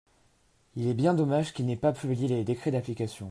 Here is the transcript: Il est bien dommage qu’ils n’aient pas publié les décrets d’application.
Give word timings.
Il 0.75 0.87
est 0.87 0.95
bien 0.95 1.13
dommage 1.13 1.53
qu’ils 1.53 1.67
n’aient 1.67 1.75
pas 1.75 1.93
publié 1.93 2.27
les 2.27 2.43
décrets 2.43 2.71
d’application. 2.71 3.19